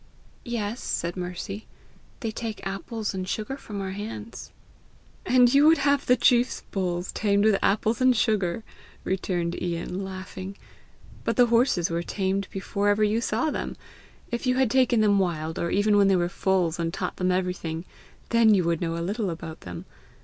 [0.43, 1.67] "Yes," said Mercy;
[2.21, 4.51] "they take apples and sugar from our hands."
[5.27, 8.63] "And you would have the chief's bulls tamed with apples and sugar!"
[9.03, 10.57] returned Ian, laughing.
[11.23, 13.77] "But the horses were tamed before ever you saw them!
[14.31, 17.31] If you had taken them wild, or even when they were foals, and taught them
[17.31, 17.85] everything,
[18.29, 19.85] then you would know a little about them.